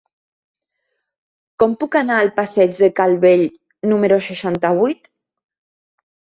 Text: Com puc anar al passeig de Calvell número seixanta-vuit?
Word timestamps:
Com 1.63 1.75
puc 1.83 1.97
anar 2.01 2.17
al 2.23 2.33
passeig 2.41 2.75
de 2.85 2.91
Calvell 3.01 3.45
número 3.95 4.21
seixanta-vuit? 4.33 5.15